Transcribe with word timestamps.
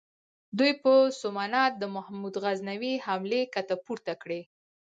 دوی 0.57 0.71
په 0.83 0.93
سومنات 1.19 1.73
د 1.77 1.83
محمود 1.95 2.35
غزنوي 2.43 2.93
حملې 3.05 3.41
کته 3.53 3.75
پورته 3.85 4.13
کړې. 4.21 4.41